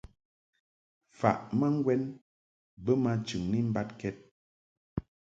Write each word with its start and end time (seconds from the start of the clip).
Faʼ 1.19 1.39
ma 1.59 1.67
ŋgwɛn 1.77 2.01
bə 2.83 2.91
ma 3.03 3.11
chɨŋni 3.27 3.59
mbad 3.69 3.89
kɛd. 3.99 4.17